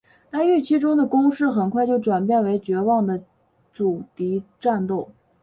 [0.31, 3.21] 但预期中的攻势很快就转变成绝望的
[3.71, 5.11] 阻敌战斗。